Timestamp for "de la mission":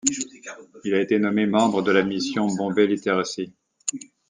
1.83-2.47